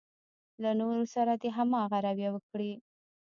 [0.61, 2.73] له نورو سره دې هماغه رويه وکړي.